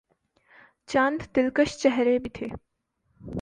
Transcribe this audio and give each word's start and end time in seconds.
چند 0.89 1.21
دلکش 1.35 1.77
چہرے 1.77 2.17
بھی 2.19 2.29
تھے۔ 2.29 2.47